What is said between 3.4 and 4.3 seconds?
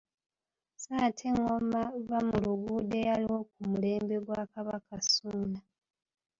ku mulembe